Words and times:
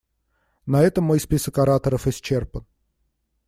На 0.65 0.81
этом 0.81 1.03
мой 1.03 1.19
список 1.19 1.59
ораторов 1.59 2.07
исчерпан. 2.07 2.65